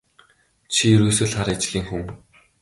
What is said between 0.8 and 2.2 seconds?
ерөөсөө л хар ажлын хүн.